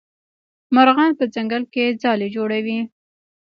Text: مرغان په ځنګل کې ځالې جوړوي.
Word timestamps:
مرغان 0.75 1.11
په 1.19 1.23
ځنګل 1.33 1.63
کې 1.73 1.97
ځالې 2.01 2.27
جوړوي. 2.35 2.79